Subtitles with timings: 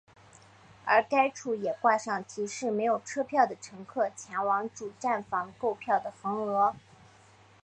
[0.83, 6.73] 而该处也挂上提示没有车票的乘客前往主站房购票的横额。